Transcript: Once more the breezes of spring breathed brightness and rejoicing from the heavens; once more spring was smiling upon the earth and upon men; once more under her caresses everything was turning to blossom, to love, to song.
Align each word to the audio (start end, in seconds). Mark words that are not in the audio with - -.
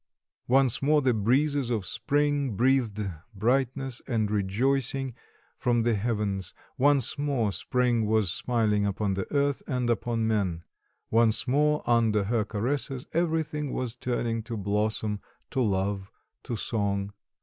Once 0.47 0.81
more 0.81 0.99
the 0.99 1.13
breezes 1.13 1.69
of 1.69 1.85
spring 1.85 2.55
breathed 2.55 3.07
brightness 3.35 4.01
and 4.07 4.31
rejoicing 4.31 5.13
from 5.59 5.83
the 5.83 5.93
heavens; 5.93 6.55
once 6.75 7.19
more 7.19 7.51
spring 7.51 8.07
was 8.07 8.31
smiling 8.33 8.83
upon 8.83 9.13
the 9.13 9.31
earth 9.31 9.61
and 9.67 9.91
upon 9.91 10.25
men; 10.27 10.63
once 11.11 11.47
more 11.47 11.83
under 11.85 12.23
her 12.23 12.43
caresses 12.43 13.05
everything 13.13 13.71
was 13.71 13.95
turning 13.95 14.41
to 14.41 14.57
blossom, 14.57 15.19
to 15.51 15.61
love, 15.61 16.09
to 16.41 16.55
song. 16.55 17.13